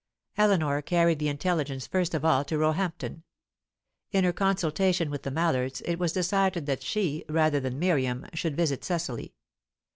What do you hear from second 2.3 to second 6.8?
to Roehampton. In her consultation with the Mallards, it was decided